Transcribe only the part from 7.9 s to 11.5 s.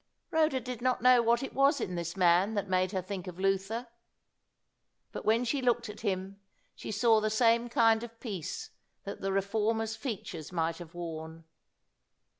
of peace that the reformer's features might have worn.